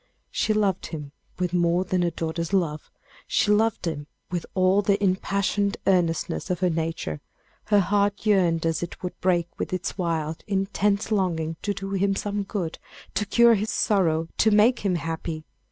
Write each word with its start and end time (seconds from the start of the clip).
She 0.31 0.51
loved 0.51 0.87
him 0.87 1.11
with 1.37 1.53
more 1.53 1.83
than 1.85 2.01
a 2.01 2.09
daughter's 2.09 2.53
love; 2.53 2.89
she 3.27 3.51
loved 3.51 3.85
him 3.85 4.07
with 4.31 4.47
all 4.55 4.81
the 4.81 4.97
impassioned 5.03 5.77
earnestness 5.85 6.49
of 6.49 6.61
her 6.61 6.71
nature; 6.71 7.21
her 7.65 7.81
heart 7.81 8.25
yearned 8.25 8.65
as 8.65 8.81
it 8.81 9.03
would 9.03 9.21
break 9.21 9.47
with 9.59 9.71
its 9.71 9.99
wild, 9.99 10.43
intense 10.47 11.11
longing 11.11 11.55
to 11.61 11.75
do 11.75 11.91
him 11.91 12.15
some 12.15 12.41
good, 12.41 12.79
to 13.13 13.27
cure 13.27 13.53
his 13.53 13.69
sorrow, 13.69 14.27
to 14.39 14.49
make 14.49 14.79
him 14.79 14.95
happy. 14.95 15.43